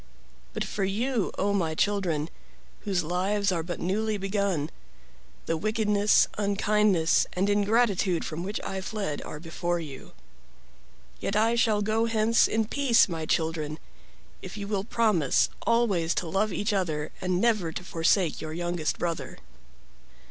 But 0.53 0.63
for 0.63 0.83
you, 0.83 1.31
0 1.37 1.53
my 1.53 1.75
children, 1.75 2.31
whose 2.85 3.03
lives 3.03 3.51
are 3.51 3.61
but 3.61 3.79
newly 3.79 4.17
begun, 4.17 4.71
the 5.45 5.55
wickedness, 5.55 6.27
unkindness, 6.39 7.27
and 7.33 7.47
ingratitude 7.51 8.25
from 8.25 8.41
which 8.41 8.59
I 8.63 8.81
fled 8.81 9.21
are 9.21 9.39
before 9.39 9.79
you. 9.79 10.13
Yet 11.19 11.35
I 11.35 11.53
shall 11.53 11.83
go 11.83 12.05
hence 12.07 12.47
in 12.47 12.65
peace, 12.65 13.07
my 13.07 13.27
children, 13.27 13.77
if 14.41 14.57
you 14.57 14.67
will 14.67 14.85
promise 14.85 15.49
always 15.67 16.15
to 16.15 16.27
love 16.27 16.51
each 16.51 16.73
other 16.73 17.11
and 17.21 17.39
never 17.39 17.71
to 17.71 17.83
forsake 17.83 18.41
your 18.41 18.53
youngest 18.53 18.97
brother." 18.97 19.37